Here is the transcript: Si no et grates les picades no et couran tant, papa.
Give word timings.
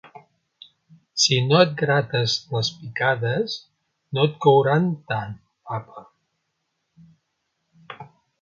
Si 1.23 1.37
no 1.49 1.59
et 1.65 1.75
grates 1.81 2.37
les 2.55 2.71
picades 2.79 3.59
no 4.17 4.25
et 4.31 4.35
couran 4.47 4.89
tant, 5.13 5.37
papa. 5.73 6.05